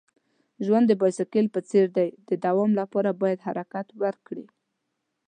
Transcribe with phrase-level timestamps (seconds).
[0.65, 2.09] ژوند د بایسکل په څیر دی.
[2.29, 4.45] د دوام لپاره باید حرکت وکړې.